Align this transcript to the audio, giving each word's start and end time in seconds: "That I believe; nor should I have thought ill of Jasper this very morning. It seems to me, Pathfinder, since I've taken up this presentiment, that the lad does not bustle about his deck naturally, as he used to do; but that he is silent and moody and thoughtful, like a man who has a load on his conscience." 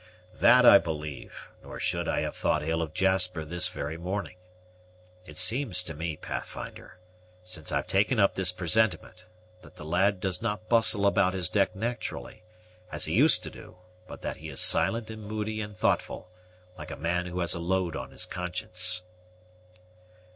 "That 0.33 0.65
I 0.65 0.79
believe; 0.79 1.49
nor 1.61 1.79
should 1.79 2.07
I 2.07 2.21
have 2.21 2.35
thought 2.35 2.67
ill 2.67 2.81
of 2.81 2.91
Jasper 2.91 3.45
this 3.45 3.67
very 3.67 3.97
morning. 3.99 4.37
It 5.27 5.37
seems 5.37 5.83
to 5.83 5.93
me, 5.93 6.17
Pathfinder, 6.17 6.97
since 7.43 7.71
I've 7.71 7.85
taken 7.85 8.19
up 8.19 8.33
this 8.33 8.51
presentiment, 8.51 9.27
that 9.61 9.75
the 9.75 9.85
lad 9.85 10.19
does 10.19 10.41
not 10.41 10.67
bustle 10.67 11.05
about 11.05 11.35
his 11.35 11.49
deck 11.51 11.75
naturally, 11.75 12.41
as 12.91 13.05
he 13.05 13.13
used 13.13 13.43
to 13.43 13.51
do; 13.51 13.77
but 14.07 14.23
that 14.23 14.37
he 14.37 14.49
is 14.49 14.59
silent 14.59 15.11
and 15.11 15.21
moody 15.23 15.61
and 15.61 15.77
thoughtful, 15.77 16.31
like 16.79 16.89
a 16.89 16.95
man 16.97 17.27
who 17.27 17.39
has 17.41 17.53
a 17.53 17.59
load 17.59 17.95
on 17.95 18.09
his 18.09 18.25
conscience." 18.25 19.03